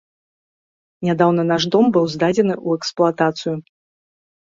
Нядаўна 1.07 1.43
наш 1.51 1.67
дом 1.75 1.85
быў 1.97 2.05
здадзены 2.13 2.55
ў 2.55 2.81
эксплуатацыю. 2.81 3.55